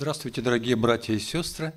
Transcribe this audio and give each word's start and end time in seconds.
Здравствуйте, 0.00 0.42
дорогие 0.42 0.76
братья 0.76 1.12
и 1.12 1.18
сестры. 1.18 1.74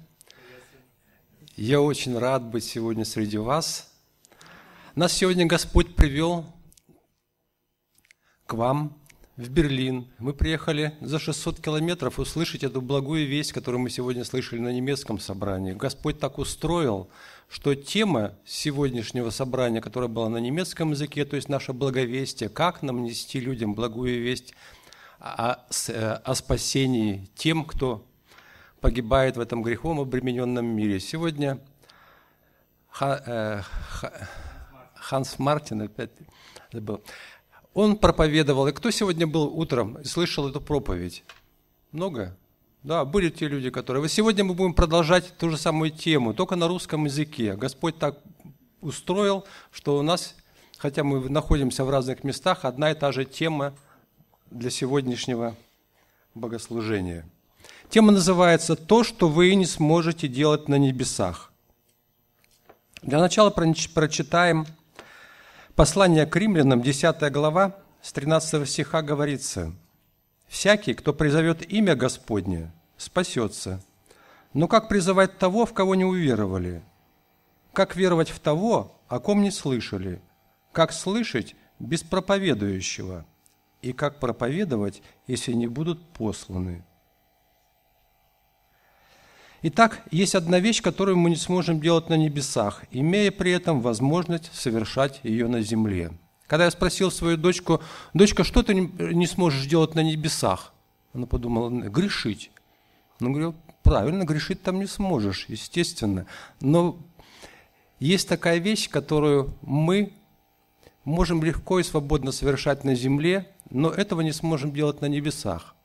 Я 1.55 1.81
очень 1.81 2.15
рад 2.15 2.43
быть 2.43 2.63
сегодня 2.63 3.03
среди 3.03 3.39
вас. 3.39 3.91
Нас 4.93 5.11
сегодня 5.13 5.47
Господь 5.47 5.95
привел 5.95 6.45
к 8.45 8.53
вам 8.53 8.95
в 9.37 9.49
Берлин. 9.49 10.07
Мы 10.19 10.33
приехали 10.33 10.93
за 11.01 11.17
600 11.17 11.61
километров 11.61 12.19
услышать 12.19 12.63
эту 12.63 12.79
благую 12.79 13.27
весть, 13.27 13.53
которую 13.53 13.81
мы 13.81 13.89
сегодня 13.89 14.23
слышали 14.23 14.59
на 14.59 14.71
немецком 14.71 15.17
собрании. 15.17 15.73
Господь 15.73 16.19
так 16.19 16.37
устроил, 16.37 17.09
что 17.49 17.73
тема 17.73 18.37
сегодняшнего 18.45 19.31
собрания, 19.31 19.81
которая 19.81 20.11
была 20.11 20.29
на 20.29 20.37
немецком 20.37 20.91
языке, 20.91 21.25
то 21.25 21.37
есть 21.37 21.49
наше 21.49 21.73
благовестие, 21.73 22.49
как 22.49 22.83
нам 22.83 23.01
нести 23.01 23.39
людям 23.39 23.73
благую 23.73 24.21
весть 24.21 24.53
о, 25.17 25.53
о 25.53 26.35
спасении 26.35 27.27
тем, 27.33 27.65
кто 27.65 28.07
погибает 28.81 29.37
в 29.37 29.39
этом 29.39 29.61
грехом 29.61 29.99
обремененном 29.99 30.65
мире. 30.65 30.99
Сегодня 30.99 31.59
э, 32.99 33.61
Ханс 34.95 35.39
Мартин, 35.39 35.83
опять 35.83 36.09
забыл, 36.73 37.01
он 37.73 37.95
проповедовал. 37.95 38.67
И 38.67 38.73
кто 38.73 38.89
сегодня 38.91 39.27
был 39.27 39.43
утром 39.43 39.99
и 39.99 40.03
слышал 40.03 40.49
эту 40.49 40.59
проповедь? 40.59 41.23
Много? 41.91 42.35
Да, 42.83 43.05
были 43.05 43.29
те 43.29 43.47
люди, 43.47 43.69
которые... 43.69 44.09
Сегодня 44.09 44.43
мы 44.43 44.55
будем 44.55 44.73
продолжать 44.73 45.37
ту 45.37 45.51
же 45.51 45.57
самую 45.57 45.91
тему, 45.91 46.33
только 46.33 46.55
на 46.55 46.67
русском 46.67 47.05
языке. 47.05 47.55
Господь 47.55 47.99
так 47.99 48.17
устроил, 48.81 49.45
что 49.71 49.99
у 49.99 50.01
нас, 50.01 50.35
хотя 50.79 51.03
мы 51.03 51.29
находимся 51.29 51.85
в 51.85 51.91
разных 51.91 52.23
местах, 52.23 52.65
одна 52.65 52.89
и 52.89 52.95
та 52.95 53.11
же 53.11 53.25
тема 53.25 53.75
для 54.49 54.71
сегодняшнего 54.71 55.55
богослужения– 56.33 57.29
Тема 57.91 58.13
называется 58.13 58.77
«То, 58.77 59.03
что 59.03 59.27
вы 59.27 59.53
не 59.53 59.65
сможете 59.65 60.29
делать 60.29 60.69
на 60.69 60.75
небесах». 60.75 61.51
Для 63.01 63.19
начала 63.19 63.49
прочитаем 63.49 64.65
послание 65.75 66.25
к 66.25 66.33
римлянам, 66.37 66.81
10 66.81 67.29
глава, 67.33 67.75
с 68.01 68.13
13 68.13 68.65
стиха 68.65 69.01
говорится 69.01 69.73
«Всякий, 70.47 70.93
кто 70.93 71.11
призовет 71.13 71.69
имя 71.69 71.97
Господне, 71.97 72.71
спасется. 72.95 73.83
Но 74.53 74.69
как 74.69 74.87
призывать 74.87 75.37
того, 75.37 75.65
в 75.65 75.73
кого 75.73 75.93
не 75.95 76.05
уверовали? 76.05 76.83
Как 77.73 77.97
веровать 77.97 78.29
в 78.29 78.39
того, 78.39 79.01
о 79.09 79.19
ком 79.19 79.41
не 79.41 79.51
слышали? 79.51 80.21
Как 80.71 80.93
слышать 80.93 81.57
без 81.77 82.03
проповедующего? 82.03 83.25
И 83.81 83.91
как 83.91 84.21
проповедовать, 84.21 85.03
если 85.27 85.51
не 85.51 85.67
будут 85.67 86.01
посланы?» 86.13 86.85
Итак, 89.63 90.01
есть 90.09 90.33
одна 90.33 90.59
вещь, 90.59 90.81
которую 90.81 91.17
мы 91.17 91.29
не 91.29 91.35
сможем 91.35 91.79
делать 91.79 92.09
на 92.09 92.15
небесах, 92.17 92.83
имея 92.89 93.29
при 93.29 93.51
этом 93.51 93.81
возможность 93.81 94.49
совершать 94.55 95.19
ее 95.21 95.47
на 95.47 95.61
земле. 95.61 96.11
Когда 96.47 96.65
я 96.65 96.71
спросил 96.71 97.11
свою 97.11 97.37
дочку, 97.37 97.79
дочка, 98.15 98.43
что 98.43 98.63
ты 98.63 98.73
не 98.73 99.27
сможешь 99.27 99.67
делать 99.67 99.93
на 99.93 100.01
небесах? 100.01 100.73
Она 101.13 101.27
подумала, 101.27 101.69
грешить. 101.69 102.49
Ну, 103.19 103.29
говорю, 103.29 103.55
правильно, 103.83 104.23
грешить 104.23 104.63
там 104.63 104.79
не 104.79 104.87
сможешь, 104.87 105.45
естественно. 105.47 106.25
Но 106.59 106.97
есть 107.99 108.27
такая 108.27 108.57
вещь, 108.57 108.89
которую 108.89 109.53
мы 109.61 110.11
можем 111.03 111.43
легко 111.43 111.79
и 111.79 111.83
свободно 111.83 112.31
совершать 112.31 112.83
на 112.83 112.95
земле, 112.95 113.47
но 113.69 113.91
этого 113.91 114.21
не 114.21 114.31
сможем 114.31 114.73
делать 114.73 115.01
на 115.01 115.05
небесах. 115.05 115.75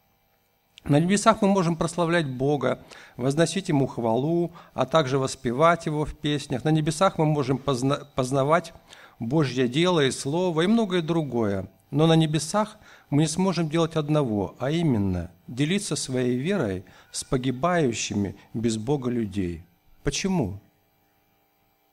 На 0.88 1.00
небесах 1.00 1.42
мы 1.42 1.48
можем 1.48 1.74
прославлять 1.74 2.28
Бога, 2.28 2.78
возносить 3.16 3.68
Ему 3.68 3.88
хвалу, 3.88 4.52
а 4.72 4.86
также 4.86 5.18
воспевать 5.18 5.86
Его 5.86 6.04
в 6.04 6.14
песнях. 6.14 6.62
На 6.62 6.68
небесах 6.68 7.18
мы 7.18 7.26
можем 7.26 7.56
позна- 7.58 8.06
познавать 8.14 8.72
Божье 9.18 9.66
дело 9.66 10.04
и 10.04 10.12
Слово 10.12 10.60
и 10.60 10.66
многое 10.68 11.02
другое. 11.02 11.68
Но 11.90 12.06
на 12.06 12.14
небесах 12.14 12.76
мы 13.10 13.22
не 13.22 13.28
сможем 13.28 13.68
делать 13.68 13.96
одного, 13.96 14.54
а 14.60 14.70
именно 14.70 15.32
делиться 15.48 15.96
своей 15.96 16.36
верой 16.36 16.84
с 17.10 17.24
погибающими 17.24 18.36
без 18.54 18.76
Бога 18.76 19.10
людей. 19.10 19.64
Почему? 20.04 20.60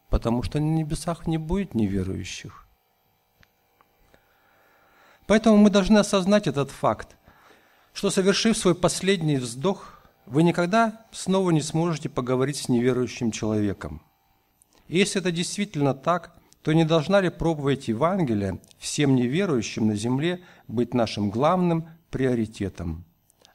Потому 0.10 0.44
что 0.44 0.60
на 0.60 0.70
небесах 0.70 1.26
не 1.26 1.40
будет 1.40 1.74
неверующих. 1.74 2.68
Поэтому 5.26 5.58
мы 5.58 5.72
должны 5.72 5.98
осознать 5.98 6.46
этот 6.46 6.70
факт– 6.70 7.16
что, 7.94 8.10
совершив 8.10 8.58
свой 8.58 8.76
последний 8.76 9.38
вздох, 9.38 10.02
вы 10.26 10.44
никогда 10.44 11.06
снова 11.12 11.52
не 11.52 11.62
сможете 11.62 12.10
поговорить 12.10 12.58
с 12.58 12.70
неверующим 12.70 13.32
человеком. 13.32 14.02
И 14.88 14.98
если 14.98 15.22
это 15.22 15.32
действительно 15.32 15.94
так, 15.94 16.36
то 16.62 16.74
не 16.74 16.86
должна 16.86 17.22
ли 17.22 17.30
проповедь 17.30 17.88
Евангелия 17.88 18.60
всем 18.80 19.16
неверующим 19.16 19.88
на 19.88 19.96
земле 19.96 20.42
быть 20.68 20.94
нашим 20.94 21.30
главным 21.30 21.88
приоритетом? 22.10 23.06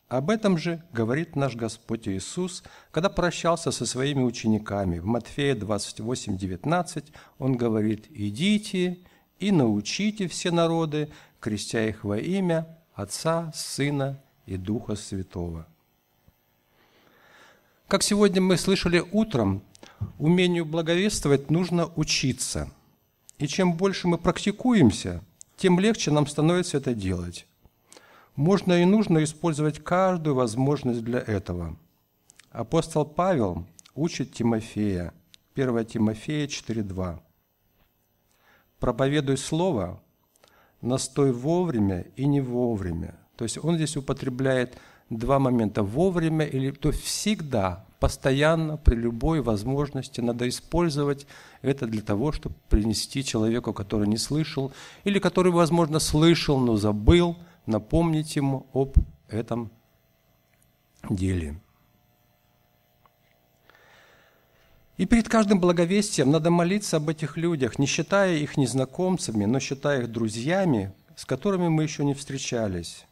Об 0.09 0.31
этом 0.31 0.57
же 0.57 0.83
говорит 0.93 1.37
наш 1.37 1.55
Господь 1.55 2.09
Иисус, 2.09 2.63
когда 2.93 3.11
прощался 3.11 3.71
со 3.71 3.85
своими 3.85 4.23
учениками. 4.23 4.99
В 4.99 5.05
Матфея 5.05 5.55
28, 5.55 6.39
19 6.39 7.13
Он 7.39 7.57
говорит, 7.57 8.07
«Идите 8.11 9.01
и 9.39 9.53
научите 9.53 10.29
все 10.29 10.51
народы, 10.51 11.11
крестя 11.41 11.87
их 11.87 12.05
во 12.05 12.19
имя 12.19 12.79
Отца, 12.95 13.53
Сына 13.55 14.19
и 14.49 14.57
Духа 14.57 14.97
Святого. 14.97 15.67
Как 17.87 18.03
сегодня 18.03 18.41
мы 18.41 18.57
слышали 18.57 19.05
утром, 19.13 19.63
умению 20.19 20.65
благовествовать 20.65 21.51
нужно 21.51 21.87
учиться. 21.97 22.71
И 23.39 23.47
чем 23.47 23.75
больше 23.75 24.09
мы 24.09 24.17
практикуемся, 24.17 25.23
тем 25.57 25.79
легче 25.79 26.11
нам 26.11 26.27
становится 26.27 26.79
это 26.79 26.95
делать. 26.95 27.47
Можно 28.37 28.83
и 28.83 28.85
нужно 28.85 29.23
использовать 29.23 29.83
каждую 29.83 30.35
возможность 30.35 31.05
для 31.05 31.19
этого. 31.19 31.77
Апостол 32.51 33.05
Павел 33.05 33.67
учит 33.95 34.33
Тимофея, 34.33 35.13
1 35.55 35.85
Тимофея 35.87 36.47
4.2. 36.47 37.21
«Проповедуй 38.79 39.37
Слово, 39.37 40.01
настой 40.81 41.33
вовремя 41.33 42.07
и 42.17 42.27
не 42.27 42.41
вовремя, 42.41 43.19
то 43.39 43.45
есть 43.45 43.57
он 43.63 43.77
здесь 43.77 43.97
употребляет 43.97 44.77
два 45.11 45.39
момента 45.39 45.85
вовремя 45.85 46.45
или 46.45 46.73
то 46.73 46.91
всегда, 46.91 47.87
постоянно, 48.01 48.77
при 48.77 48.97
любой 48.97 49.43
возможности 49.43 50.21
надо 50.21 50.49
использовать 50.49 51.25
это 51.63 51.87
для 51.87 52.03
того, 52.03 52.33
чтобы 52.33 52.57
принести 52.69 53.23
человеку, 53.23 53.73
который 53.73 54.09
не 54.09 54.17
слышал, 54.17 54.73
или 55.05 55.21
который, 55.21 55.53
возможно, 55.53 56.01
слышал, 56.01 56.59
но 56.59 56.75
забыл, 56.75 57.37
напомнить 57.65 58.35
ему 58.35 58.67
об 58.73 58.97
этом 59.29 59.71
деле. 61.09 61.61
И 64.97 65.07
перед 65.07 65.29
каждым 65.29 65.61
благовестием 65.61 66.33
надо 66.33 66.51
молиться 66.51 66.97
об 66.97 67.09
этих 67.09 67.37
людях, 67.37 67.79
не 67.79 67.87
считая 67.87 68.35
их 68.35 68.57
незнакомцами, 68.57 69.45
но 69.45 69.61
считая 69.61 70.03
их 70.03 70.11
друзьями, 70.11 70.93
с 71.15 71.25
которыми 71.25 71.69
мы 71.69 71.85
еще 71.85 72.05
не 72.05 72.15
встречались. 72.15 73.05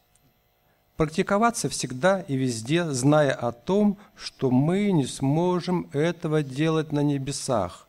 Практиковаться 0.97 1.69
всегда 1.69 2.23
и 2.23 2.37
везде, 2.37 2.91
зная 2.91 3.33
о 3.33 3.53
том, 3.53 3.99
что 4.17 4.51
мы 4.51 4.91
не 4.93 5.05
сможем 5.05 5.91
этого 5.93 6.43
делать 6.43 6.91
на 6.91 7.01
небесах. 7.01 7.87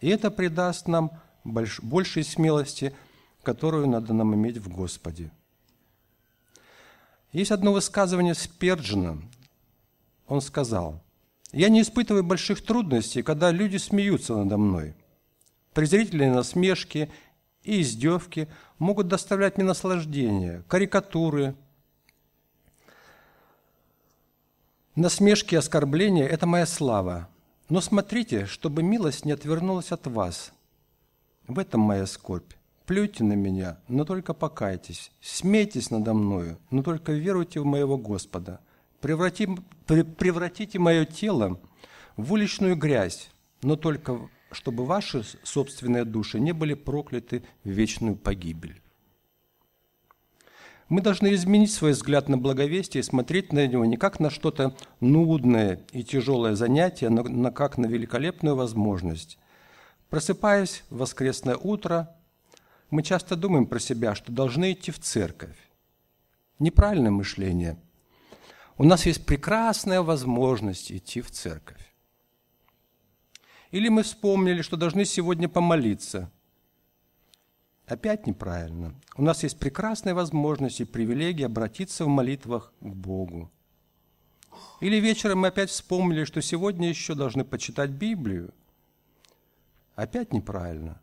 И 0.00 0.08
это 0.08 0.30
придаст 0.30 0.86
нам 0.86 1.10
больш, 1.42 1.80
большей 1.82 2.22
смелости, 2.22 2.94
которую 3.42 3.88
надо 3.88 4.14
нам 4.14 4.36
иметь 4.36 4.58
в 4.58 4.68
Господе. 4.68 5.32
Есть 7.32 7.50
одно 7.50 7.72
высказывание 7.72 8.34
Сперджина. 8.34 9.20
Он 10.28 10.40
сказал, 10.40 11.02
«Я 11.50 11.68
не 11.68 11.82
испытываю 11.82 12.22
больших 12.22 12.64
трудностей, 12.64 13.22
когда 13.22 13.50
люди 13.50 13.78
смеются 13.78 14.36
надо 14.36 14.58
мной. 14.58 14.94
Презрительные 15.72 16.30
насмешки 16.30 17.10
и 17.64 17.80
издевки 17.80 18.46
могут 18.78 19.08
доставлять 19.08 19.56
мне 19.56 19.66
наслаждение, 19.66 20.62
карикатуры– 20.68 21.56
Насмешки 24.96 25.54
и 25.54 25.58
оскорбления– 25.58 26.24
это 26.28 26.46
моя 26.46 26.66
слава. 26.66 27.28
Но 27.68 27.80
смотрите, 27.80 28.46
чтобы 28.46 28.84
милость 28.84 29.24
не 29.24 29.32
отвернулась 29.32 29.90
от 29.90 30.06
вас. 30.06 30.52
В 31.48 31.58
этом 31.58 31.80
моя 31.80 32.06
скорбь. 32.06 32.52
Плюйте 32.86 33.24
на 33.24 33.32
меня, 33.32 33.80
но 33.88 34.04
только 34.04 34.34
покайтесь. 34.34 35.10
Смейтесь 35.20 35.90
надо 35.90 36.14
мною, 36.14 36.60
но 36.70 36.84
только 36.84 37.10
веруйте 37.10 37.58
в 37.58 37.64
моего 37.64 37.98
Господа. 37.98 38.60
Преврати, 39.00 39.48
превратите 39.86 40.78
мое 40.78 41.06
тело 41.06 41.60
в 42.16 42.32
уличную 42.32 42.76
грязь, 42.76 43.30
но 43.62 43.74
только 43.74 44.30
чтобы 44.52 44.86
ваши 44.86 45.24
собственные 45.42 46.04
души 46.04 46.38
не 46.38 46.52
были 46.52 46.74
прокляты 46.74 47.42
в 47.64 47.68
вечную 47.68 48.14
погибель. 48.14 48.80
Мы 50.94 51.00
должны 51.00 51.34
изменить 51.34 51.72
свой 51.72 51.90
взгляд 51.90 52.28
на 52.28 52.38
благовестие 52.38 53.00
и 53.00 53.04
смотреть 53.04 53.52
на 53.52 53.66
него 53.66 53.84
не 53.84 53.96
как 53.96 54.20
на 54.20 54.30
что-то 54.30 54.76
нудное 55.00 55.80
и 55.90 56.04
тяжелое 56.04 56.54
занятие, 56.54 57.08
но 57.08 57.50
как 57.50 57.78
на 57.78 57.86
великолепную 57.86 58.54
возможность. 58.54 59.36
Просыпаясь 60.08 60.84
в 60.90 60.98
воскресное 60.98 61.56
утро, 61.56 62.14
мы 62.90 63.02
часто 63.02 63.34
думаем 63.34 63.66
про 63.66 63.80
себя, 63.80 64.14
что 64.14 64.30
должны 64.30 64.70
идти 64.70 64.92
в 64.92 65.00
церковь. 65.00 65.56
Неправильное 66.60 67.10
мышление. 67.10 67.76
У 68.78 68.84
нас 68.84 69.04
есть 69.04 69.26
прекрасная 69.26 70.00
возможность 70.00 70.92
идти 70.92 71.22
в 71.22 71.30
церковь. 71.32 71.92
Или 73.72 73.88
мы 73.88 74.04
вспомнили, 74.04 74.62
что 74.62 74.76
должны 74.76 75.04
сегодня 75.04 75.48
помолиться. 75.48 76.30
Опять 77.86 78.26
неправильно. 78.26 78.94
У 79.16 79.22
нас 79.22 79.42
есть 79.42 79.58
прекрасная 79.58 80.14
возможность 80.14 80.80
и 80.80 80.84
привилегия 80.84 81.46
обратиться 81.46 82.04
в 82.04 82.08
молитвах 82.08 82.72
к 82.80 82.86
Богу. 82.86 83.50
Или 84.80 84.96
вечером 84.96 85.40
мы 85.40 85.48
опять 85.48 85.70
вспомнили, 85.70 86.24
что 86.24 86.40
сегодня 86.40 86.88
еще 86.88 87.14
должны 87.14 87.44
почитать 87.44 87.90
Библию. 87.90 88.54
Опять 89.96 90.32
неправильно. 90.32 91.00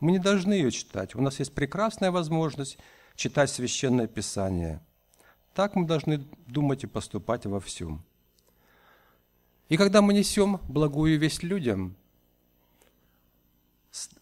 Мы 0.00 0.12
не 0.12 0.18
должны 0.18 0.52
ее 0.54 0.70
читать. 0.70 1.14
У 1.14 1.20
нас 1.20 1.38
есть 1.38 1.54
прекрасная 1.54 2.10
возможность 2.10 2.78
читать 3.14 3.50
Священное 3.50 4.08
Писание. 4.08 4.80
Так 5.54 5.74
мы 5.74 5.86
должны 5.86 6.26
думать 6.46 6.84
и 6.84 6.86
поступать 6.86 7.46
во 7.46 7.60
всем. 7.60 8.04
И 9.68 9.76
когда 9.76 10.02
мы 10.02 10.12
несем 10.12 10.60
благую 10.68 11.18
весть 11.18 11.42
людям, 11.42 11.96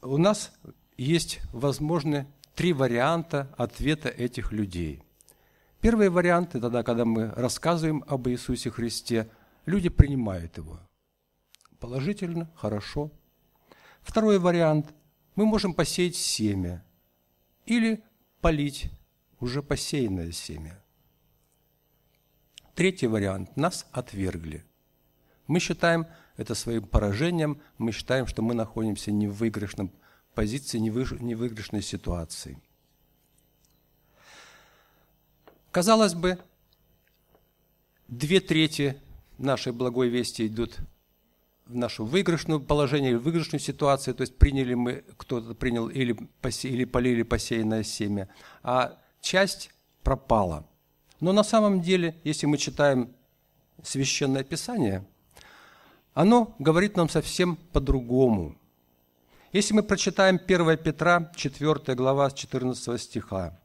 у 0.01 0.17
нас 0.17 0.53
есть 0.97 1.41
возможны 1.53 2.27
три 2.55 2.73
варианта 2.73 3.53
ответа 3.57 4.09
этих 4.09 4.53
людей. 4.53 5.03
Первый 5.81 6.09
вариант– 6.09 6.51
это 6.51 6.63
тогда, 6.63 6.83
когда 6.83 7.05
мы 7.05 7.31
рассказываем 7.31 8.05
об 8.07 8.29
Иисусе 8.29 8.71
Христе, 8.71 9.29
люди 9.67 9.89
принимают 9.89 10.57
его. 10.57 10.81
Положительно, 11.79 12.51
хорошо. 12.55 13.11
Второй 14.01 14.39
вариант– 14.39 14.95
мы 15.35 15.47
можем 15.47 15.75
посеять 15.75 16.15
семя 16.15 16.85
или 17.67 18.05
полить 18.41 18.91
уже 19.41 19.63
посеянное 19.63 20.31
семя. 20.31 20.81
Третий 22.75 23.09
вариант– 23.09 23.57
нас 23.57 23.87
отвергли. 23.91 24.65
Мы 25.47 25.61
считаем 25.61 26.07
это 26.37 26.55
своим 26.55 26.87
поражением, 26.87 27.61
мы 27.79 27.93
считаем, 27.93 28.27
что 28.27 28.43
мы 28.43 28.55
находимся 28.55 29.13
не 29.13 29.27
в 29.29 29.35
выигрышном 29.35 29.93
позиции 30.35 30.79
невыигрышной 30.79 31.83
ситуации. 31.83 32.59
Казалось 35.71 36.15
бы, 36.15 36.39
две 38.09 38.41
трети 38.41 39.01
нашей 39.39 39.73
благой 39.73 40.09
вести 40.09 40.47
идут 40.47 40.77
в 41.67 41.75
нашу 41.75 42.05
выигрышную 42.05 42.61
положение 42.61 43.13
или 43.13 43.19
выигрышную 43.19 43.61
ситуацию, 43.61 44.15
то 44.15 44.21
есть 44.21 44.37
приняли 44.37 44.75
мы, 44.75 45.05
кто-то 45.17 45.55
принял 45.55 45.89
или, 45.89 46.13
посе, 46.41 46.69
или 46.69 46.85
полили 46.85 47.23
посеянное 47.23 47.83
семя, 47.83 48.29
а 48.63 48.99
часть 49.21 49.71
пропала. 50.03 50.69
Но 51.21 51.33
на 51.33 51.43
самом 51.43 51.81
деле, 51.81 52.21
если 52.23 52.47
мы 52.47 52.59
читаем 52.59 53.15
Священное 53.83 54.45
Писание, 54.45 55.05
оно 56.13 56.55
говорит 56.59 56.97
нам 56.97 57.09
совсем 57.09 57.57
по-другому– 57.57 58.57
если 59.55 59.73
мы 59.73 59.85
прочитаем 59.85 60.41
1 60.45 60.79
Петра, 60.79 61.31
4 61.33 61.95
глава, 61.95 62.29
14 62.29 63.01
стиха, 63.01 63.57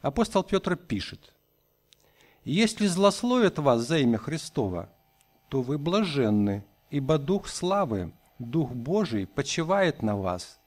апостол 0.00 0.42
Петр 0.42 0.74
пишет, 0.74 1.34
«Если 2.42 2.86
злословят 2.86 3.58
вас 3.58 3.82
за 3.82 3.98
имя 3.98 4.16
Христова, 4.16 4.88
то 5.50 5.60
вы 5.60 5.76
блаженны, 5.76 6.64
ибо 6.88 7.18
Дух 7.18 7.46
славы, 7.46 8.14
Дух 8.38 8.70
Божий 8.70 9.26
почивает 9.26 10.00
на 10.00 10.16
вас. 10.16 10.58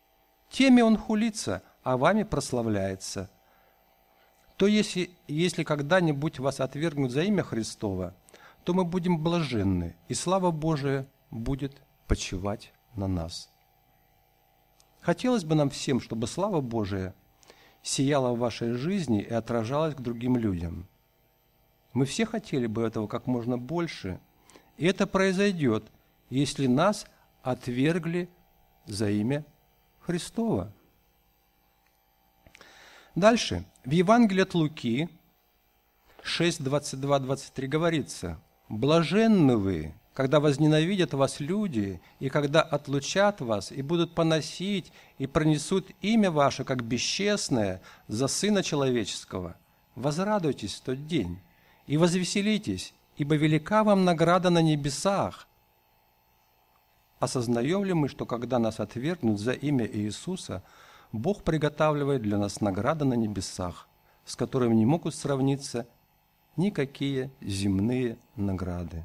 Теми 0.51 0.81
Он 0.81 0.95
хулится, 0.95 1.63
а 1.81 1.97
вами 1.97 2.21
прославляется. 2.21 3.31
То 4.57 4.67
если, 4.67 5.09
если 5.27 5.63
когда-нибудь 5.63 6.37
вас 6.37 6.59
отвергнут 6.59 7.09
за 7.09 7.23
имя 7.23 7.41
Христова, 7.41 8.15
то 8.63 8.75
мы 8.75 8.85
будем 8.85 9.23
блаженны, 9.23 9.95
и 10.07 10.13
слава 10.13 10.51
Божия 10.51 11.07
будет 11.31 11.81
почивать 12.05 12.71
на 12.93 13.07
нас». 13.07 13.54
Хотелось 15.05 15.43
бы 15.43 15.53
нам 15.53 15.69
всем, 15.69 16.01
чтобы 16.01 16.25
слава 16.25 16.61
Божия 16.61 17.13
сияла 17.83 18.33
в 18.33 18.39
вашей 18.39 18.71
жизни 18.71 19.21
и 19.21 19.31
отражалась 19.31 19.93
к 19.93 20.01
другим 20.01 20.35
людям. 20.35 20.87
Мы 21.93 22.05
все 22.05 22.25
хотели 22.25 22.65
бы 22.65 22.81
этого 22.81 23.05
как 23.05 23.27
можно 23.27 23.59
больше, 23.59 24.19
и 24.77 24.87
это 24.87 25.05
произойдет, 25.05 25.91
если 26.31 26.65
нас 26.65 27.05
отвергли 27.43 28.31
за 28.87 29.11
имя 29.11 29.45
Христова. 29.99 30.73
Дальше. 33.13 33.63
В 33.85 33.91
Евангелии 33.91 34.41
от 34.41 34.55
Луки 34.55 35.07
6, 36.23 36.63
22, 36.63 37.19
23 37.19 37.67
говорится, 37.67 38.41
«Блаженны 38.69 39.55
вы, 39.55 39.93
когда 40.15 40.39
возненавидят 40.39 41.13
вас 41.13 41.41
люди, 41.41 41.99
и 42.19 42.29
когда 42.29 42.61
отлучат 42.61 43.41
вас, 43.41 43.73
и 43.73 43.81
будут 43.81 44.15
поносить, 44.15 44.93
и 45.17 45.27
пронесут 45.27 45.91
имя 46.01 46.31
ваше, 46.31 46.63
как 46.63 46.83
бесчестное, 46.83 47.81
за 48.07 48.27
Сына 48.29 48.63
Человеческого, 48.63 49.57
возрадуйтесь 49.93 50.75
в 50.75 50.81
тот 50.81 51.05
день 51.05 51.41
и 51.85 51.97
возвеселитесь, 51.97 52.93
ибо 53.17 53.35
велика 53.35 53.83
вам 53.83 54.05
награда 54.05 54.49
на 54.49 54.61
небесах. 54.61 55.49
Осознаем 57.19 57.83
ли 57.83 57.93
мы, 57.93 58.07
что 58.07 58.25
когда 58.25 58.57
нас 58.57 58.79
отвергнут 58.79 59.37
за 59.37 59.51
имя 59.51 59.85
Иисуса, 59.85 60.63
Бог 61.11 61.43
приготавливает 61.43 62.21
для 62.21 62.37
нас 62.37 62.61
награды 62.61 63.03
на 63.03 63.15
небесах, 63.15 63.89
с 64.23 64.37
которыми 64.37 64.75
не 64.75 64.85
могут 64.85 65.13
сравниться 65.13 65.85
никакие 66.55 67.31
земные 67.41 68.17
награды. 68.37 69.03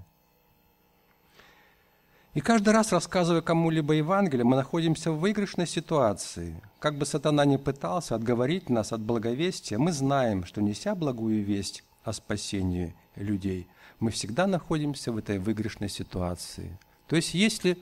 И 2.32 2.40
каждый 2.40 2.72
раз, 2.72 2.92
рассказывая 2.92 3.42
кому-либо 3.42 3.92
Евангелие, 3.94 4.44
мы 4.44 4.54
находимся 4.54 5.10
в 5.10 5.18
выигрышной 5.18 5.66
ситуации. 5.66 6.62
Как 6.78 6.96
бы 6.96 7.04
сатана 7.04 7.44
ни 7.44 7.56
пытался 7.56 8.14
отговорить 8.14 8.70
нас 8.70 8.92
от 8.92 9.00
благовестия, 9.00 9.78
мы 9.78 9.90
знаем, 9.90 10.44
что 10.44 10.62
неся 10.62 10.94
благую 10.94 11.42
весть 11.42 11.82
о 12.04 12.12
спасении 12.12 12.94
людей, 13.16 13.66
мы 13.98 14.12
всегда 14.12 14.46
находимся 14.46 15.10
в 15.10 15.16
этой 15.16 15.40
выигрышной 15.40 15.88
ситуации. 15.88 16.78
То 17.08 17.16
есть, 17.16 17.34
если, 17.34 17.76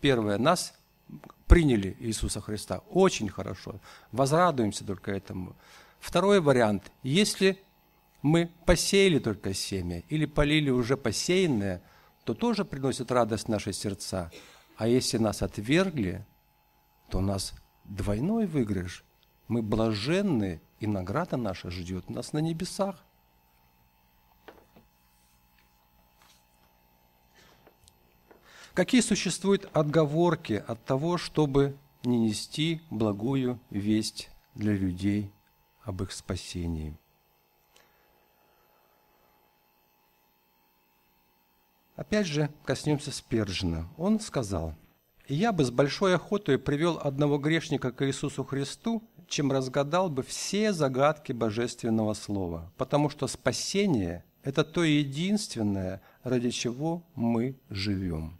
первое, 0.00 0.38
нас 0.38 0.72
приняли 1.46 1.94
Иисуса 2.00 2.40
Христа, 2.40 2.80
очень 2.88 3.28
хорошо, 3.28 3.80
возрадуемся 4.12 4.86
только 4.86 5.12
этому. 5.12 5.54
Второй 5.98 6.40
вариант, 6.40 6.90
если 7.02 7.58
мы 8.22 8.48
посеяли 8.64 9.18
только 9.18 9.52
семя 9.52 10.02
или 10.08 10.24
полили 10.24 10.70
уже 10.70 10.96
посеянное– 10.96 11.82
то 12.30 12.34
тоже 12.34 12.64
приносит 12.64 13.10
радость 13.10 13.46
в 13.46 13.48
наши 13.48 13.72
сердца. 13.72 14.30
А 14.76 14.86
если 14.86 15.18
нас 15.18 15.42
отвергли, 15.42 16.24
то 17.08 17.18
у 17.18 17.20
нас 17.20 17.54
двойной 17.82 18.46
выигрыш. 18.46 19.04
Мы 19.48 19.62
блаженны, 19.62 20.62
и 20.78 20.86
награда 20.86 21.36
наша 21.36 21.72
ждет 21.72 22.08
нас 22.08 22.32
на 22.32 22.38
небесах. 22.38 23.04
Какие 28.74 29.00
существуют 29.00 29.68
отговорки 29.72 30.62
от 30.64 30.84
того, 30.84 31.18
чтобы 31.18 31.76
не 32.04 32.16
нести 32.16 32.80
благую 32.90 33.58
весть 33.70 34.30
для 34.54 34.72
людей 34.72 35.32
об 35.82 36.00
их 36.04 36.12
спасении? 36.12 36.96
Опять 42.00 42.26
же, 42.26 42.48
коснемся 42.64 43.12
Спержина. 43.12 43.86
Он 43.98 44.20
сказал, 44.20 44.74
«Я 45.28 45.52
бы 45.52 45.66
с 45.66 45.70
большой 45.70 46.14
охотой 46.14 46.58
привел 46.58 46.98
одного 46.98 47.36
грешника 47.36 47.92
к 47.92 48.06
Иисусу 48.06 48.42
Христу, 48.42 49.02
чем 49.28 49.52
разгадал 49.52 50.08
бы 50.08 50.22
все 50.22 50.72
загадки 50.72 51.32
Божественного 51.32 52.14
Слова, 52.14 52.72
потому 52.78 53.10
что 53.10 53.26
спасение– 53.26 54.24
это 54.42 54.64
то 54.64 54.82
единственное, 54.82 56.00
ради 56.22 56.48
чего 56.48 57.04
мы 57.14 57.60
живем». 57.68 58.38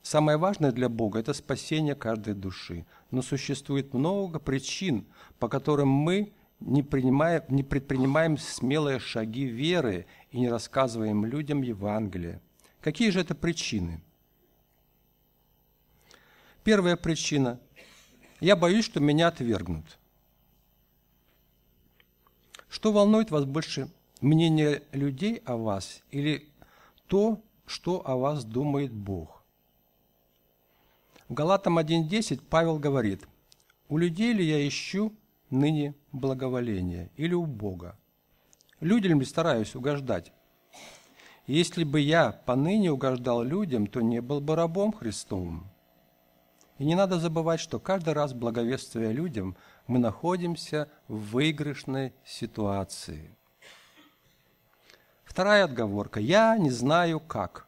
Самое 0.00 0.38
важное 0.38 0.72
для 0.72 0.88
Бога– 0.88 1.18
это 1.20 1.34
спасение 1.34 1.94
каждой 1.94 2.32
души. 2.32 2.86
Но 3.10 3.20
существует 3.20 3.92
много 3.92 4.38
причин, 4.38 5.06
по 5.38 5.50
которым 5.50 5.88
мы 5.88 6.32
не, 6.60 6.82
принимаем, 6.82 7.42
не 7.48 7.62
предпринимаем 7.62 8.36
смелые 8.36 8.98
шаги 8.98 9.44
веры 9.44 10.06
и 10.30 10.40
не 10.40 10.48
рассказываем 10.48 11.24
людям 11.24 11.62
Евангелие. 11.62 12.40
Какие 12.80 13.10
же 13.10 13.20
это 13.20 13.34
причины? 13.34 14.00
Первая 16.64 16.96
причина– 16.96 17.60
я 18.40 18.54
боюсь, 18.54 18.84
что 18.84 19.00
меня 19.00 19.28
отвергнут. 19.28 19.98
Что 22.68 22.92
волнует 22.92 23.30
вас 23.30 23.44
больше, 23.44 23.90
мнение 24.20 24.82
людей 24.92 25.42
о 25.44 25.56
вас 25.56 26.02
или 26.10 26.48
то, 27.08 27.42
что 27.66 28.06
о 28.06 28.16
вас 28.16 28.44
думает 28.44 28.92
Бог? 28.92 29.42
В 31.28 31.34
Галатам 31.34 31.78
1.10 31.78 32.42
Павел 32.48 32.78
говорит, 32.78 33.26
«У 33.88 33.98
людей 33.98 34.32
ли 34.32 34.44
я 34.44 34.66
ищу 34.66 35.12
ныне 35.50 35.94
благоволение 36.12 37.10
или 37.16 37.34
у 37.34 37.46
Бога? 37.46 37.96
Людям 38.80 39.20
ли 39.20 39.26
стараюсь 39.26 39.74
угождать? 39.74 40.32
Если 41.46 41.84
бы 41.84 42.00
я 42.00 42.32
поныне 42.32 42.92
угождал 42.92 43.42
людям, 43.42 43.86
то 43.86 44.00
не 44.00 44.20
был 44.20 44.40
бы 44.40 44.54
рабом 44.54 44.92
Христовым». 44.92 45.70
И 46.78 46.84
не 46.84 46.94
надо 46.94 47.18
забывать, 47.18 47.60
что 47.60 47.80
каждый 47.80 48.14
раз, 48.14 48.32
благовествуя 48.32 49.10
людям, 49.10 49.56
мы 49.88 49.98
находимся 49.98 50.88
в 51.08 51.32
выигрышной 51.32 52.14
ситуации. 52.24 53.36
Вторая 55.24 55.64
отговорка. 55.64 56.20
Я 56.20 56.56
не 56.56 56.70
знаю 56.70 57.18
как. 57.18 57.66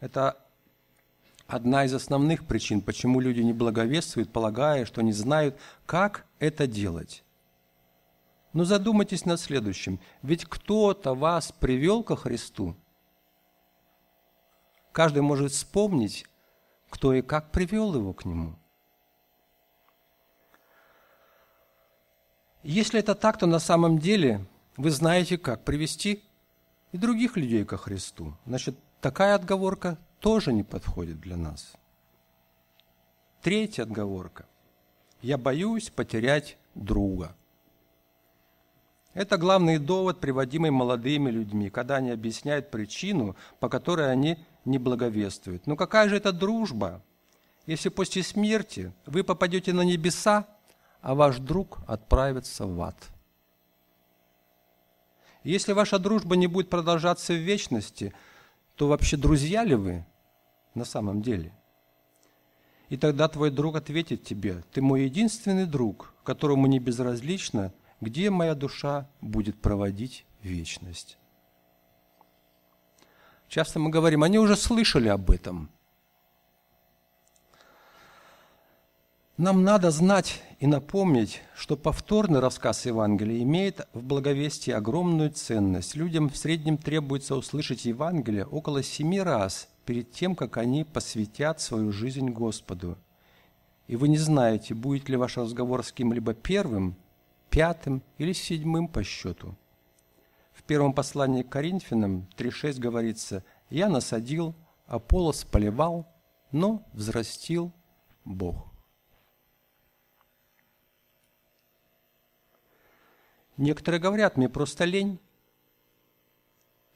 Это 0.00 0.36
одна 1.46 1.84
из 1.84 1.94
основных 1.94 2.46
причин, 2.46 2.82
почему 2.82 3.18
люди 3.18 3.40
не 3.40 3.52
благовествуют, 3.52 4.30
полагая, 4.30 4.84
что 4.84 5.02
не 5.02 5.12
знают, 5.12 5.58
как 5.86 6.26
это 6.40 6.66
делать. 6.66 7.22
Но 8.52 8.64
задумайтесь 8.64 9.24
над 9.24 9.38
следующим. 9.38 10.00
Ведь 10.22 10.44
кто-то 10.44 11.14
вас 11.14 11.52
привел 11.52 12.02
ко 12.02 12.16
Христу. 12.16 12.74
Каждый 14.90 15.22
может 15.22 15.52
вспомнить, 15.52 16.26
кто 16.88 17.12
и 17.14 17.22
как 17.22 17.52
привел 17.52 17.94
его 17.94 18.12
к 18.12 18.24
нему. 18.24 18.56
Если 22.64 22.98
это 22.98 23.14
так, 23.14 23.38
то 23.38 23.46
на 23.46 23.60
самом 23.60 23.98
деле 23.98 24.44
вы 24.76 24.90
знаете, 24.90 25.38
как 25.38 25.64
привести 25.64 26.24
и 26.90 26.98
других 26.98 27.36
людей 27.36 27.64
ко 27.64 27.76
Христу. 27.76 28.34
Значит, 28.44 28.76
такая 29.00 29.34
отговорка 29.36 29.96
тоже 30.18 30.52
не 30.52 30.64
подходит 30.64 31.20
для 31.20 31.36
нас. 31.36 31.72
Третья 33.40 33.84
отговорка. 33.84 34.46
Я 35.22 35.36
боюсь 35.36 35.90
потерять 35.90 36.56
друга. 36.74 37.36
Это 39.12 39.36
главный 39.36 39.78
довод, 39.78 40.20
приводимый 40.20 40.70
молодыми 40.70 41.30
людьми, 41.30 41.68
когда 41.68 41.96
они 41.96 42.10
объясняют 42.10 42.70
причину, 42.70 43.36
по 43.58 43.68
которой 43.68 44.10
они 44.10 44.38
не 44.64 44.78
благовествуют. 44.78 45.66
Но 45.66 45.76
какая 45.76 46.08
же 46.08 46.16
это 46.16 46.32
дружба, 46.32 47.02
если 47.66 47.88
после 47.88 48.22
смерти 48.22 48.92
вы 49.06 49.24
попадете 49.24 49.72
на 49.72 49.82
небеса, 49.82 50.46
а 51.02 51.14
ваш 51.14 51.38
друг 51.38 51.80
отправится 51.86 52.66
в 52.66 52.80
ад? 52.80 52.96
Если 55.42 55.72
ваша 55.72 55.98
дружба 55.98 56.36
не 56.36 56.46
будет 56.46 56.70
продолжаться 56.70 57.32
в 57.32 57.38
вечности, 57.38 58.14
то 58.76 58.86
вообще 58.86 59.16
друзья 59.16 59.64
ли 59.64 59.74
вы 59.74 60.04
на 60.74 60.84
самом 60.84 61.20
деле? 61.20 61.52
И 62.90 62.96
тогда 62.96 63.28
твой 63.28 63.50
друг 63.50 63.76
ответит 63.76 64.24
тебе, 64.24 64.64
ты 64.72 64.82
мой 64.82 65.04
единственный 65.04 65.64
друг, 65.64 66.12
которому 66.24 66.66
не 66.66 66.80
безразлично, 66.80 67.72
где 68.00 68.30
моя 68.30 68.56
душа 68.56 69.08
будет 69.20 69.56
проводить 69.60 70.26
вечность. 70.42 71.16
Часто 73.48 73.78
мы 73.78 73.90
говорим, 73.90 74.24
они 74.24 74.38
уже 74.40 74.56
слышали 74.56 75.08
об 75.08 75.30
этом. 75.30 75.70
Нам 79.36 79.62
надо 79.62 79.90
знать 79.92 80.42
и 80.58 80.66
напомнить, 80.66 81.42
что 81.56 81.76
повторный 81.76 82.40
рассказ 82.40 82.86
Евангелия 82.86 83.40
имеет 83.42 83.88
в 83.94 84.02
благовестии 84.02 84.72
огромную 84.72 85.30
ценность. 85.30 85.94
Людям 85.94 86.28
в 86.28 86.36
среднем 86.36 86.76
требуется 86.76 87.36
услышать 87.36 87.84
Евангелие 87.84 88.44
около 88.44 88.82
семи 88.82 89.20
раз 89.20 89.68
перед 89.90 90.12
тем, 90.12 90.36
как 90.36 90.56
они 90.56 90.84
посвятят 90.84 91.60
свою 91.60 91.90
жизнь 91.90 92.30
Господу. 92.30 92.96
И 93.88 93.96
вы 93.96 94.06
не 94.06 94.18
знаете, 94.18 94.72
будет 94.72 95.08
ли 95.08 95.16
ваш 95.16 95.36
разговор 95.36 95.84
с 95.84 95.90
кем-либо 95.90 96.32
первым, 96.32 96.94
пятым 97.48 98.00
или 98.16 98.32
седьмым 98.32 98.86
по 98.86 99.02
счету– 99.02 99.56
в 100.52 100.62
первом 100.62 100.92
послании 100.92 101.42
к 101.42 101.48
Коринфянам 101.48 102.28
3.6 102.36 102.78
говорится, 102.78 103.42
«Я 103.70 103.88
насадил, 103.88 104.54
Аполос 104.86 105.42
поливал, 105.44 106.06
но 106.52 106.86
взрастил 106.92 107.72
Бог». 108.24 108.68
Некоторые 113.56 114.00
говорят, 114.00 114.36
мне 114.36 114.48
просто 114.48 114.84
лень. 114.84 115.18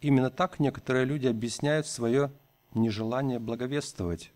Именно 0.00 0.30
так 0.30 0.60
некоторые 0.60 1.04
люди 1.04 1.26
объясняют 1.26 1.88
свое 1.88 2.30
нежелание 2.75 3.38
благовествовать. 3.38 4.33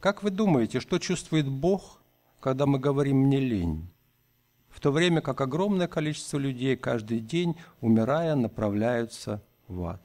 Как 0.00 0.22
вы 0.22 0.30
думаете, 0.30 0.80
что 0.80 0.98
чувствует 0.98 1.48
Бог, 1.48 2.00
когда 2.40 2.66
мы 2.66 2.78
говорим 2.78 3.18
«мне 3.18 3.38
лень»? 3.38 3.90
в 4.70 4.80
то 4.80 4.92
время 4.92 5.20
как 5.20 5.40
огромное 5.40 5.88
количество 5.88 6.38
людей 6.38 6.76
каждый 6.76 7.20
день, 7.20 7.56
умирая, 7.80 8.34
направляются 8.34 9.42
в 9.68 9.84
ад. 9.84 10.00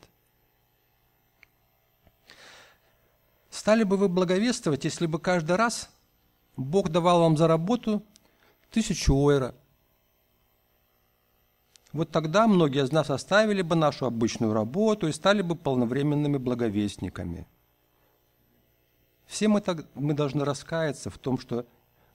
Стали 3.50 3.84
бы 3.84 3.96
вы 3.96 4.10
благовествовать, 4.10 4.84
если 4.84 5.05
бы 5.05 5.20
каждый 5.20 5.55
раз 5.55 5.89
Бог 6.58 6.89
давал 6.89 7.22
вам 7.22 7.38
за 7.38 7.48
работу 7.48 8.03
тысячу 8.70 9.15
ойра? 9.15 9.55
Вот 11.95 12.11
тогда 12.11 12.45
многие 12.45 12.83
из 12.83 12.91
нас 12.91 13.09
оставили 13.09 13.61
бы 13.61 13.77
нашу 13.77 14.05
обычную 14.05 14.51
работу 14.51 15.07
и 15.07 15.13
стали 15.13 15.41
бы 15.41 15.55
полновременными 15.55 16.35
благовестниками. 16.35 17.47
Все 19.25 19.47
мы, 19.47 19.61
так, 19.61 19.85
мы 19.95 20.13
должны 20.13 20.43
раскаяться 20.43 21.09
в 21.09 21.17
том, 21.17 21.39
что 21.39 21.65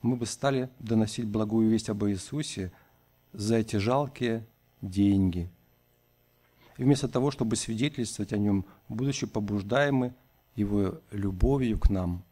мы 0.03 0.17
бы 0.17 0.27
стали 0.27 0.69
доносить 0.81 1.25
благую 1.25 1.71
весть 1.71 1.89
об 1.89 2.05
Иисусе 2.05 2.73
за 3.33 3.57
эти 3.57 3.77
жалкие 3.77 4.47
деньги. 4.83 5.49
И 6.77 6.85
вместо 6.85 7.09
того, 7.09 7.31
чтобы 7.31 7.57
свидетельствовать 7.57 8.35
о 8.35 8.37
Нем, 8.37 8.67
будучи 8.91 9.27
побуждаемы 9.27 10.15
Его 10.57 11.01
любовью 11.11 11.79
к 11.79 11.89
нам. 11.89 12.23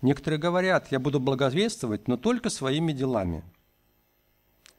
Некоторые 0.00 0.40
говорят, 0.40 0.90
я 0.90 0.98
буду 0.98 1.20
благовествовать, 1.20 2.08
но 2.08 2.16
только 2.16 2.50
своими 2.50 2.90
делами. 2.90 3.44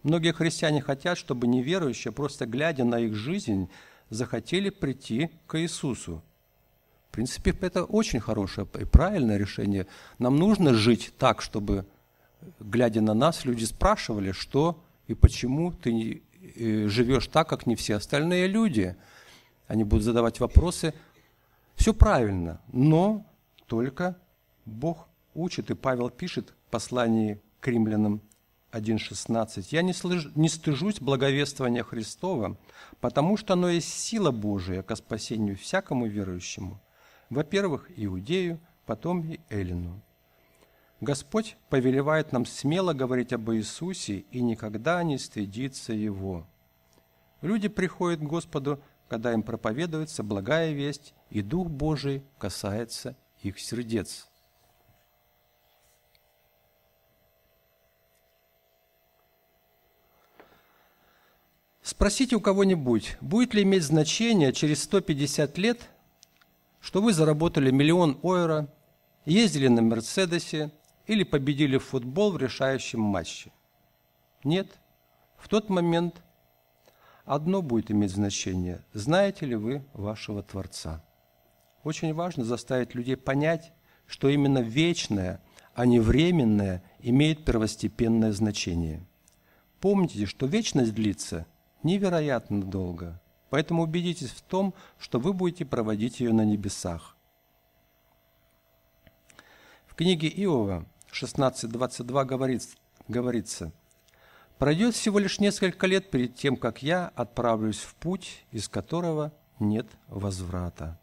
Многие 0.03 0.33
христиане 0.33 0.81
хотят, 0.81 1.17
чтобы 1.17 1.47
неверующие, 1.47 2.11
просто 2.11 2.45
глядя 2.45 2.83
на 2.83 2.99
их 2.99 3.15
жизнь, 3.15 3.69
захотели 4.09 4.69
прийти 4.69 5.31
к 5.47 5.59
Иисусу– 5.59 6.21
в 7.13 7.15
принципе, 7.15 7.55
это 7.61 7.83
очень 7.83 8.19
хорошее 8.19 8.67
и 8.79 8.85
правильное 8.85 9.37
решение. 9.37 9.85
Нам 10.17 10.35
нужно 10.37 10.73
жить 10.73 11.13
так, 11.19 11.43
чтобы, 11.43 11.85
глядя 12.59 13.01
на 13.01 13.13
нас, 13.13 13.45
люди 13.45 13.65
спрашивали, 13.65 14.31
что 14.31 14.83
и 15.05 15.13
почему 15.13 15.71
ты 15.71 16.23
э, 16.41 16.87
живешь 16.87 17.27
так, 17.27 17.47
как 17.47 17.67
не 17.67 17.75
все 17.75 17.97
остальные 17.97 18.47
люди. 18.47 18.95
Они 19.67 19.83
будут 19.83 20.05
задавать 20.05 20.39
вопросы. 20.39 20.95
Все 21.75 21.93
правильно, 21.93 22.59
но 22.71 23.27
только 23.67 24.17
Бог 24.65 25.07
учит, 25.35 25.69
и 25.69 25.75
Павел 25.75 26.09
пишет 26.09 26.55
в 26.65 26.71
послании 26.71 27.39
к 27.59 27.67
римлянам 27.67 28.23
1.16. 28.73 29.67
«Я 29.69 29.83
не, 29.83 29.93
слыж, 29.93 30.29
не 30.35 30.49
стыжусь 30.49 30.99
благовествования 30.99 31.83
Христова, 31.83 32.57
потому 32.99 33.37
что 33.37 33.53
оно 33.53 33.69
есть 33.69 33.93
сила 33.93 34.31
Божия 34.31 34.81
ко 34.81 34.95
спасению 34.95 35.55
всякому 35.55 36.07
верующему, 36.07 36.81
во-первых, 37.29 37.89
Иудею, 37.95 38.59
потом 38.85 39.29
и 39.29 39.39
Эллину. 39.49 40.01
Господь 41.01 41.57
повелевает 41.69 42.31
нам 42.31 42.45
смело 42.45 42.93
говорить 42.93 43.33
об 43.33 43.51
Иисусе 43.51 44.19
и 44.31 44.41
никогда 44.41 45.03
не 45.03 45.17
стыдиться 45.17 45.93
Его. 45.93 46.47
Люди 47.41 47.67
приходят 47.67 48.21
к 48.21 48.23
Господу, 48.23 48.81
когда 49.09 49.33
им 49.33 49.43
проповедуется 49.43 50.23
благая 50.23 50.71
весть, 50.71 51.13
и 51.29 51.41
Дух 51.41 51.67
Божий 51.67 52.23
касается 52.39 53.15
их 53.41 53.59
сердец. 53.59 54.29
Спросите 61.83 62.35
у 62.35 62.39
кого-нибудь, 62.39 63.17
будет 63.21 63.53
ли 63.53 63.63
иметь 63.63 63.83
значение 63.83 64.53
через 64.53 64.83
150 64.83 65.57
лет– 65.57 65.89
что 66.83 67.01
вы 67.01 67.13
заработали 67.13 67.71
миллион 67.71 68.19
ойра, 68.23 68.67
ездили 69.23 69.69
на 69.69 69.81
Мерседесе 69.81 70.69
или 71.07 71.23
победили 71.23 71.77
в 71.77 71.85
футбол 71.85 72.33
в 72.33 72.37
решающем 72.37 72.99
матче. 72.99 73.53
Нет, 74.43 74.67
в 75.37 75.47
тот 75.47 75.69
момент 75.69 76.21
одно 77.23 77.61
будет 77.61 77.89
иметь 77.89 78.11
значение. 78.11 78.83
Знаете 78.91 79.45
ли 79.45 79.55
вы 79.55 79.85
вашего 79.93 80.43
Творца? 80.43 81.01
Очень 81.85 82.13
важно 82.13 82.43
заставить 82.43 82.95
людей 82.95 83.15
понять, 83.15 83.71
что 84.05 84.27
именно 84.27 84.59
вечное, 84.59 85.41
а 85.73 85.85
не 85.85 86.01
временное 86.01 86.83
имеет 86.99 87.45
первостепенное 87.45 88.33
значение. 88.33 89.05
Помните, 89.79 90.25
что 90.25 90.47
вечность 90.47 90.93
длится 90.93 91.47
невероятно 91.83 92.61
долго, 92.61 93.21
поэтому 93.49 93.83
убедитесь 93.83 94.31
в 94.31 94.41
том, 94.41 94.73
что 94.97 95.19
вы 95.19 95.33
будете 95.33 95.65
проводить 95.65 96.19
ее 96.19 96.33
на 96.33 96.45
небесах. 96.45 97.15
В 99.85 99.95
книге 99.95 100.27
Иова 100.27 100.85
16.22 101.11 102.25
говорится, 102.25 102.75
говорится– 103.07 103.71
Пройдет 104.63 104.95
всего 104.95 105.19
лишь 105.19 105.41
несколько 105.41 105.87
лет 105.87 106.09
перед 106.09 106.35
тем, 106.35 106.55
как 106.55 106.81
я 106.81 107.11
отправлюсь 107.15 107.79
в 107.79 107.95
путь, 107.95 108.45
из 108.51 108.69
которого 108.69 109.33
нет 109.59 109.87
возврата. 110.07 110.97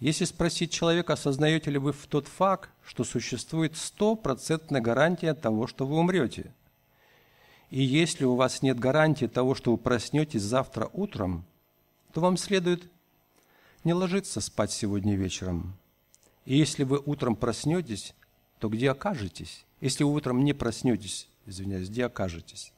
Если 0.00 0.24
спросить 0.24 0.72
человека, 0.72 1.12
осознаете 1.12 1.70
ли 1.70 1.78
вы 1.78 1.92
в 1.92 2.06
тот 2.08 2.26
факт, 2.26 2.70
что 2.82 3.04
существует 3.04 3.76
стопроцентная 3.76 4.80
гарантия 4.80 5.34
того, 5.34 5.68
что 5.68 5.86
вы 5.86 5.96
умрете, 5.96 6.52
и 7.70 7.82
если 7.82 8.24
у 8.24 8.34
вас 8.34 8.62
нет 8.62 8.78
гарантии 8.80 9.26
того, 9.26 9.54
что 9.54 9.70
вы 9.70 9.78
проснетесь 9.78 10.42
завтра 10.42 10.90
утром, 10.92 11.46
то 12.12 12.20
вам 12.20 12.36
следует 12.36 12.90
не 13.84 13.94
ложиться 13.94 14.40
спать 14.40 14.72
сегодня 14.72 15.14
вечером. 15.14 15.76
И 16.44 16.58
если 16.58 16.82
вы 16.82 16.98
утром 16.98 17.36
проснетесь, 17.36 18.14
то 18.58 18.68
где 18.68 18.90
окажетесь? 18.90 19.64
Если 19.80 20.02
вы 20.02 20.12
утром 20.12 20.44
не 20.44 20.52
проснетесь, 20.52 21.28
извиняюсь, 21.46 21.88
где 21.88 22.06
окажетесь. 22.06 22.72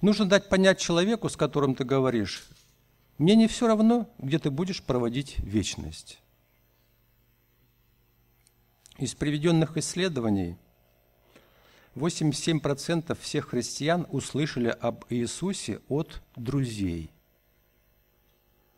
Нужно 0.00 0.24
дать 0.24 0.48
понять 0.48 0.78
человеку, 0.78 1.28
с 1.28 1.36
которым 1.36 1.74
ты 1.74 1.84
говоришь, 1.84 2.48
мне 3.18 3.34
не 3.34 3.48
все 3.48 3.66
равно, 3.66 4.08
где 4.18 4.38
ты 4.38 4.50
будешь 4.50 4.82
проводить 4.82 5.38
вечность. 5.38 6.20
Из 8.98 9.14
приведенных 9.14 9.76
исследований 9.76 10.56
87% 11.94 13.16
всех 13.20 13.48
христиан 13.48 14.06
услышали 14.10 14.68
об 14.68 15.04
Иисусе 15.10 15.80
от 15.88 16.22
друзей. 16.36 17.10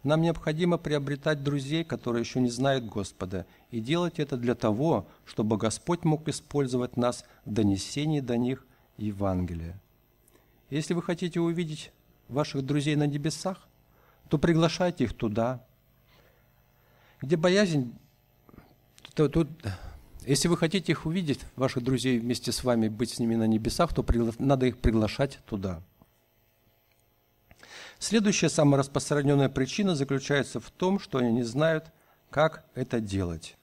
Нам 0.03 0.21
необходимо 0.21 0.77
приобретать 0.77 1.43
друзей, 1.43 1.83
которые 1.83 2.21
еще 2.21 2.41
не 2.41 2.51
знают 2.51 2.85
Господа, 2.85 3.47
и 3.71 3.81
делать 3.81 4.19
это 4.19 4.37
для 4.37 4.55
того, 4.55 5.07
чтобы 5.25 5.57
Господь 5.57 6.05
мог 6.05 6.29
использовать 6.29 6.97
нас 6.99 7.25
в 7.47 7.53
донесении 7.53 8.21
до 8.21 8.37
них 8.37 8.67
Евангелия. 8.99 9.81
Если 10.69 10.93
вы 10.93 11.03
хотите 11.03 11.41
увидеть 11.41 11.91
ваших 12.29 12.67
друзей 12.67 12.97
на 12.97 13.07
небесах, 13.07 13.67
то 14.29 14.39
приглашайте 14.39 15.05
их 15.05 15.15
туда, 15.15 15.65
где 17.23 17.37
боязнь, 17.37 17.95
то, 19.15 19.29
то, 19.29 19.47
если 20.27 20.49
вы 20.49 20.57
хотите 20.57 20.93
их 20.93 21.07
увидеть, 21.07 21.41
ваших 21.57 21.83
друзей 21.83 22.19
вместе 22.19 22.53
с 22.53 22.65
вами, 22.65 22.89
быть 22.89 23.11
с 23.11 23.19
ними 23.19 23.35
на 23.35 23.47
небесах, 23.47 23.95
то 23.95 24.05
надо 24.39 24.67
их 24.67 24.79
приглашать 24.79 25.41
туда. 25.47 25.83
Следующая 27.99 28.49
самая 28.49 28.81
распространенная 28.81 29.49
причина 29.49 29.95
заключается 29.95 30.61
в 30.61 30.71
том, 30.71 30.99
что 30.99 31.19
они 31.19 31.33
не 31.33 31.43
знают, 31.43 31.87
как 32.31 32.65
это 32.75 33.01
делать. 33.01 33.57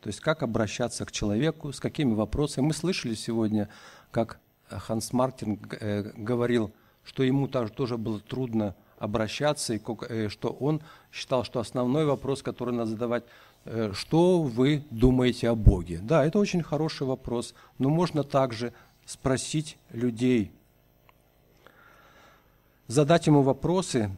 То 0.00 0.08
есть 0.08 0.20
как 0.20 0.42
обращаться 0.42 1.04
к 1.04 1.12
человеку, 1.12 1.72
с 1.72 1.80
какими 1.80 2.14
вопросами. 2.14 2.66
Мы 2.66 2.74
слышали 2.74 3.14
сегодня, 3.14 3.68
как 4.10 4.38
Ханс 4.68 5.12
Мартин 5.12 5.60
э, 5.80 6.12
говорил, 6.16 6.72
что 7.04 7.22
ему 7.22 7.48
тоже 7.48 7.96
было 7.98 8.20
трудно 8.20 8.74
обращаться, 8.98 9.74
и 9.74 9.80
э, 10.08 10.28
что 10.28 10.48
он 10.48 10.82
считал, 11.12 11.44
что 11.44 11.60
основной 11.60 12.06
вопрос, 12.06 12.42
который 12.42 12.74
надо 12.74 12.90
задавать, 12.90 13.24
что 13.92 14.42
вы 14.42 14.84
думаете 14.90 15.48
о 15.48 15.54
Боге? 15.54 16.00
Да, 16.02 16.24
это 16.24 16.38
очень 16.38 16.62
хороший 16.62 17.06
вопрос, 17.06 17.54
но 17.78 17.88
можно 17.88 18.22
также 18.22 18.72
спросить 19.06 19.78
людей, 19.90 20.52
задать 22.86 23.26
ему 23.26 23.42
вопросы 23.42 24.16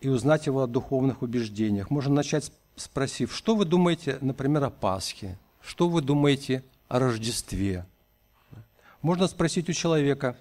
и 0.00 0.08
узнать 0.08 0.46
его 0.46 0.62
о 0.62 0.66
духовных 0.66 1.22
убеждениях. 1.22 1.90
Можно 1.90 2.14
начать 2.14 2.52
спросив, 2.76 3.34
что 3.34 3.54
вы 3.54 3.64
думаете, 3.64 4.18
например, 4.20 4.64
о 4.64 4.70
Пасхе, 4.70 5.38
что 5.60 5.88
вы 5.88 6.00
думаете 6.02 6.64
о 6.88 6.98
Рождестве. 6.98 7.86
Можно 9.02 9.28
спросить 9.28 9.68
у 9.68 9.72
человека, 9.72 10.36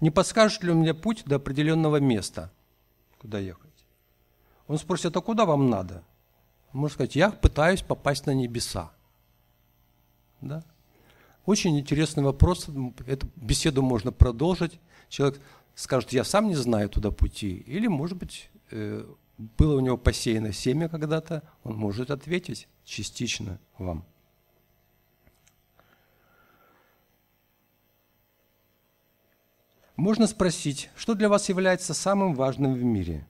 не 0.00 0.10
подскажет 0.10 0.62
ли 0.62 0.70
у 0.70 0.74
меня 0.74 0.94
путь 0.94 1.24
до 1.26 1.36
определенного 1.36 1.96
места, 1.98 2.50
куда 3.18 3.38
ехать. 3.38 3.70
Он 4.66 4.78
спросит, 4.78 5.16
а 5.16 5.20
куда 5.20 5.44
вам 5.44 5.68
надо? 5.68 6.02
Можно 6.72 6.94
сказать, 6.94 7.16
я 7.16 7.30
пытаюсь 7.30 7.82
попасть 7.82 8.26
на 8.26 8.34
небеса. 8.34 8.92
Да? 10.40 10.64
Очень 11.46 11.78
интересный 11.78 12.22
вопрос. 12.22 12.68
Эту 13.06 13.28
беседу 13.36 13.82
можно 13.82 14.12
продолжить. 14.12 14.78
Человек 15.08 15.40
скажет, 15.74 16.12
я 16.12 16.24
сам 16.24 16.48
не 16.48 16.54
знаю 16.54 16.88
туда 16.88 17.10
пути. 17.10 17.56
Или, 17.66 17.88
может 17.88 18.18
быть, 18.18 18.50
э, 18.70 19.04
было 19.58 19.76
у 19.76 19.80
него 19.80 19.96
посеяно 19.96 20.52
семя 20.52 20.88
когда-то, 20.88 21.42
он 21.64 21.74
может 21.76 22.10
ответить 22.10 22.68
частично 22.84 23.58
вам. 23.78 24.04
Можно 29.96 30.26
спросить, 30.26 30.88
что 30.96 31.14
для 31.14 31.28
вас 31.28 31.48
является 31.48 31.94
самым 31.94 32.34
важным 32.34 32.74
в 32.74 32.82
мире? 32.82 33.26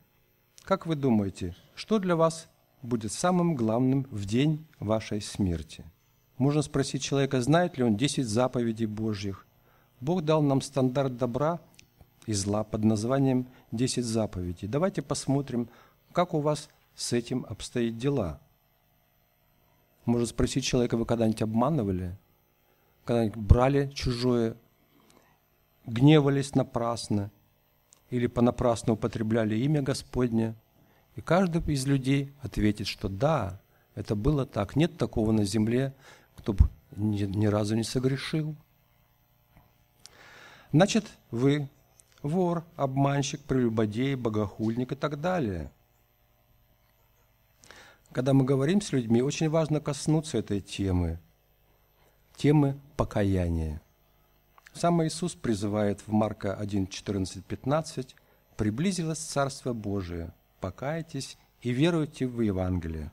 Как 0.62 0.86
вы 0.86 0.94
думаете, 0.94 1.56
что 1.74 1.98
для 1.98 2.14
вас 2.14 2.48
будет 2.82 3.12
самым 3.12 3.54
главным 3.54 4.06
в 4.10 4.24
день 4.24 4.66
вашей 4.78 5.20
смерти? 5.20 5.84
Можно 6.38 6.62
спросить 6.62 7.02
человека, 7.02 7.40
знает 7.42 7.76
ли 7.76 7.84
он 7.84 7.96
10 7.96 8.26
заповедей 8.26 8.86
Божьих. 8.86 9.46
Бог 10.00 10.22
дал 10.22 10.42
нам 10.42 10.62
стандарт 10.62 11.16
добра 11.16 11.60
и 12.26 12.32
зла 12.32 12.64
под 12.64 12.84
названием 12.84 13.46
10 13.72 14.04
заповедей. 14.04 14.66
Давайте 14.66 15.02
посмотрим, 15.02 15.68
как 16.12 16.32
у 16.32 16.40
вас 16.40 16.70
с 16.94 17.12
этим 17.12 17.44
обстоят 17.48 17.98
дела? 17.98 18.40
Можно 20.06 20.26
спросить 20.26 20.64
человека, 20.64 20.96
вы 20.96 21.04
когда-нибудь 21.04 21.42
обманывали? 21.42 22.16
Когда-нибудь 23.04 23.36
брали 23.36 23.90
чужое? 23.90 24.56
Гневались 25.86 26.54
напрасно? 26.54 27.30
Или 28.08 28.26
понапрасну 28.26 28.94
употребляли 28.94 29.56
имя 29.56 29.82
Господне? 29.82 30.54
И 31.16 31.20
каждый 31.20 31.60
из 31.72 31.86
людей 31.86 32.32
ответит, 32.40 32.86
что 32.86 33.08
да, 33.08 33.60
это 33.94 34.14
было 34.14 34.46
так. 34.46 34.76
Нет 34.76 34.96
такого 34.96 35.32
на 35.32 35.44
земле, 35.44 35.94
кто 36.36 36.52
бы 36.52 36.68
ни, 36.96 37.24
ни 37.24 37.46
разу 37.46 37.76
не 37.76 37.84
согрешил. 37.84 38.54
Значит, 40.72 41.06
вы 41.30 41.68
вор, 42.22 42.64
обманщик, 42.76 43.40
прелюбодей, 43.40 44.14
богохульник 44.14 44.92
и 44.92 44.96
так 44.96 45.20
далее– 45.20 45.70
когда 48.12 48.34
мы 48.34 48.44
говорим 48.44 48.80
с 48.80 48.92
людьми, 48.92 49.22
очень 49.22 49.48
важно 49.48 49.80
коснуться 49.80 50.38
этой 50.38 50.60
темы, 50.60 51.20
темы 52.34 52.76
покаяния. 52.96 53.80
Сам 54.72 55.04
Иисус 55.04 55.34
призывает 55.34 56.00
в 56.00 56.12
Марка 56.12 56.54
1, 56.54 56.88
14, 56.88 57.44
15 57.44 58.16
«Приблизилось 58.56 59.18
Царство 59.18 59.72
Божие, 59.72 60.32
покайтесь 60.60 61.36
и 61.62 61.70
веруйте 61.70 62.26
в 62.26 62.40
Евангелие». 62.40 63.10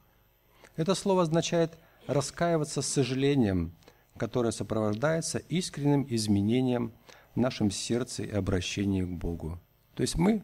Это 0.76 0.94
слово 0.94 1.24
означает 1.24 1.78
раскаиваться 2.06 2.82
с 2.82 2.88
сожалением, 2.88 3.74
которое 4.18 4.52
сопровождается 4.52 5.40
искренним 5.40 6.06
изменением 6.10 6.92
в 7.36 7.40
нашем 7.40 7.72
сердце 7.72 8.24
и 8.24 8.32
обращении 8.32 9.04
к 9.04 9.10
Богу. 9.10 9.60
То 9.96 10.02
есть 10.02 10.16
мы, 10.16 10.44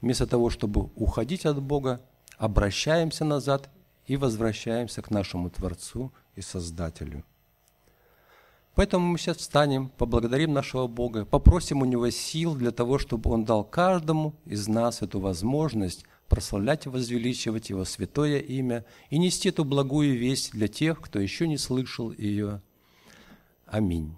вместо 0.00 0.26
того, 0.26 0.50
чтобы 0.50 0.90
уходить 0.94 1.46
от 1.46 1.62
Бога, 1.62 2.00
обращаемся 2.38 3.24
назад 3.24 3.70
и 4.06 4.16
возвращаемся 4.16 5.02
к 5.02 5.10
нашему 5.10 5.50
Творцу 5.50 6.12
и 6.34 6.40
Создателю. 6.40 7.24
Поэтому 8.74 9.06
мы 9.06 9.18
сейчас 9.18 9.38
встанем, 9.38 9.88
поблагодарим 9.88 10.52
нашего 10.52 10.86
Бога, 10.86 11.24
попросим 11.24 11.80
у 11.80 11.86
Него 11.86 12.10
сил 12.10 12.54
для 12.54 12.72
того, 12.72 12.98
чтобы 12.98 13.30
Он 13.30 13.46
дал 13.46 13.64
каждому 13.64 14.34
из 14.44 14.68
нас 14.68 15.00
эту 15.00 15.18
возможность 15.18 16.04
прославлять 16.28 16.86
и 16.86 16.88
возвеличивать 16.88 17.70
Его 17.70 17.84
святое 17.84 18.38
имя 18.38 18.84
и 19.10 19.18
нести 19.18 19.48
эту 19.48 19.64
благую 19.64 20.18
весть 20.18 20.52
для 20.52 20.68
тех, 20.68 21.00
кто 21.00 21.18
еще 21.18 21.46
не 21.48 21.58
слышал 21.58 22.12
ее. 22.12 22.62
Аминь. 23.66 24.14